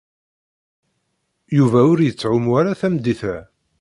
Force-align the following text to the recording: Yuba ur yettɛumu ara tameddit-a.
Yuba 1.57 1.79
ur 1.91 1.99
yettɛumu 2.01 2.51
ara 2.59 2.79
tameddit-a. 2.79 3.35